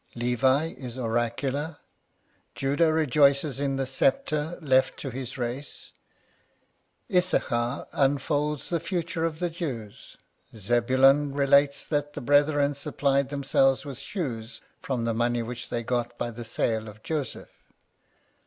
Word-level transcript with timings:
Levi 0.15 0.69
is 0.79 0.97
oracular; 0.97 1.77
Judah 2.55 2.91
rejoices 2.91 3.59
in 3.59 3.75
the 3.75 3.85
sceptre 3.85 4.57
left 4.59 4.97
to 4.97 5.11
his 5.11 5.37
race; 5.37 5.91
Issachar 7.13 7.85
unfolds 7.93 8.69
the 8.69 8.79
future 8.79 9.25
of 9.25 9.37
the 9.37 9.51
Jews; 9.51 10.17
Zebulun 10.57 11.33
relates 11.35 11.85
that 11.85 12.13
the 12.13 12.21
brethren 12.21 12.73
supplied 12.73 13.29
themselves 13.29 13.85
with 13.85 13.99
shoes 13.99 14.61
from 14.81 15.05
the 15.05 15.13
money 15.13 15.43
which 15.43 15.69
they 15.69 15.83
got 15.83 16.17
by 16.17 16.31
the 16.31 16.45
sale 16.45 16.87
of 16.87 17.03
Joseph. 17.03 17.51